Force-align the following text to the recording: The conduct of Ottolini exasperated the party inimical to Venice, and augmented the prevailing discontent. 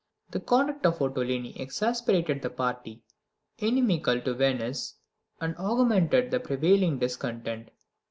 The 0.31 0.39
conduct 0.39 0.83
of 0.87 0.97
Ottolini 0.99 1.55
exasperated 1.61 2.41
the 2.41 2.49
party 2.49 3.03
inimical 3.59 4.19
to 4.21 4.33
Venice, 4.33 4.95
and 5.39 5.55
augmented 5.57 6.31
the 6.31 6.39
prevailing 6.39 6.97
discontent. 6.97 7.69